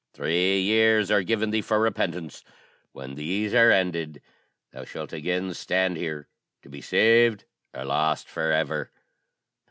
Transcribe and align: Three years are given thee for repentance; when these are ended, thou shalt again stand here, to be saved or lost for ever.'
Three 0.13 0.59
years 0.59 1.11
are 1.11 1.21
given 1.21 1.51
thee 1.51 1.61
for 1.61 1.79
repentance; 1.79 2.43
when 2.91 3.13
these 3.13 3.53
are 3.53 3.69
ended, 3.69 4.19
thou 4.71 4.83
shalt 4.83 5.13
again 5.13 5.53
stand 5.53 5.95
here, 5.95 6.27
to 6.63 6.69
be 6.69 6.81
saved 6.81 7.45
or 7.71 7.85
lost 7.85 8.27
for 8.27 8.51
ever.' 8.51 8.89